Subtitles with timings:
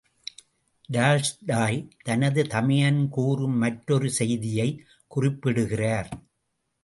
[0.89, 4.67] Tolstoy தனது தமையன் கூறும் மற்றொரு செய்தியை
[5.07, 6.09] குறிப்பிடுகிறார்.